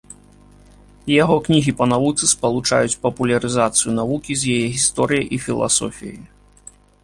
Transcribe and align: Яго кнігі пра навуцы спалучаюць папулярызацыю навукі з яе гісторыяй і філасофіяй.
Яго 1.21 1.35
кнігі 1.47 1.71
пра 1.81 1.87
навуцы 1.91 2.25
спалучаюць 2.33 2.97
папулярызацыю 3.05 3.95
навукі 4.01 4.41
з 4.43 4.57
яе 4.57 4.67
гісторыяй 4.77 5.25
і 5.37 5.43
філасофіяй. 5.49 6.21